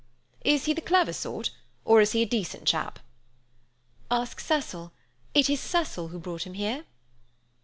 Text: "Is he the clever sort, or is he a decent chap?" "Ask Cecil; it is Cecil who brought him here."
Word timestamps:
"Is 0.43 0.65
he 0.65 0.73
the 0.73 0.81
clever 0.81 1.13
sort, 1.13 1.51
or 1.85 2.01
is 2.01 2.13
he 2.13 2.23
a 2.23 2.25
decent 2.25 2.65
chap?" 2.67 2.97
"Ask 4.09 4.39
Cecil; 4.39 4.91
it 5.35 5.47
is 5.47 5.59
Cecil 5.59 6.07
who 6.07 6.17
brought 6.17 6.47
him 6.47 6.55
here." 6.55 6.85